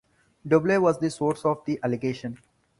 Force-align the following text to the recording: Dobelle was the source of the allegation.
Dobelle 0.47 0.81
was 0.81 0.97
the 0.97 1.11
source 1.11 1.45
of 1.45 1.63
the 1.65 1.79
allegation. 1.83 2.39